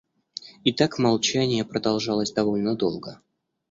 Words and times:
И 0.63 0.73
так 0.73 0.97
молчание 0.97 1.63
продолжалось 1.63 2.33
довольно 2.33 2.75
долго. 2.75 3.21